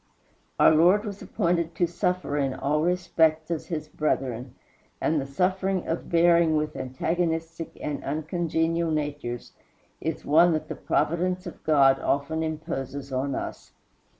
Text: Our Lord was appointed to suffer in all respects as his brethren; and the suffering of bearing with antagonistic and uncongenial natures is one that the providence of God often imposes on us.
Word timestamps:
Our 0.59 0.71
Lord 0.71 1.05
was 1.05 1.21
appointed 1.21 1.75
to 1.75 1.85
suffer 1.85 2.35
in 2.35 2.55
all 2.55 2.81
respects 2.81 3.51
as 3.51 3.67
his 3.67 3.87
brethren; 3.87 4.55
and 4.99 5.21
the 5.21 5.27
suffering 5.27 5.87
of 5.87 6.09
bearing 6.09 6.55
with 6.55 6.75
antagonistic 6.75 7.77
and 7.79 8.03
uncongenial 8.03 8.89
natures 8.89 9.51
is 9.99 10.25
one 10.25 10.53
that 10.53 10.69
the 10.69 10.75
providence 10.75 11.45
of 11.45 11.63
God 11.63 11.99
often 11.99 12.41
imposes 12.41 13.13
on 13.13 13.35
us. 13.35 13.73